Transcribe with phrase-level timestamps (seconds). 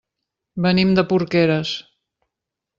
[0.65, 1.77] Venim de Porqueres.